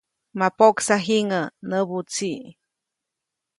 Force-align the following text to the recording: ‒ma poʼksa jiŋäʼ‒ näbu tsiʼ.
‒ma 0.37 0.47
poʼksa 0.57 0.95
jiŋäʼ‒ 1.05 1.51
näbu 1.69 1.97
tsiʼ. 2.11 2.43